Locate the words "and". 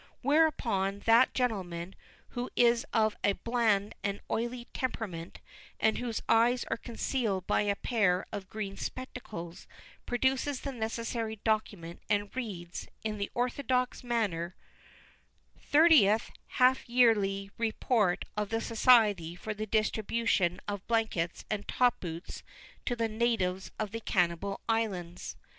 4.03-4.19, 5.79-5.99, 12.09-12.35, 21.47-21.67